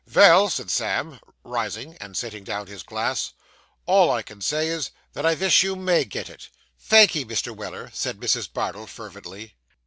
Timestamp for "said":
0.49-0.71, 7.93-8.19